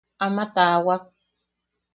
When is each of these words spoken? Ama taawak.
Ama 0.25 0.43
taawak. 0.55 1.03